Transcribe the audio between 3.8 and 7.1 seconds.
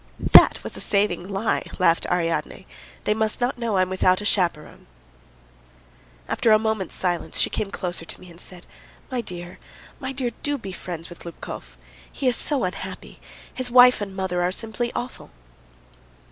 without a chaperon." After a moment's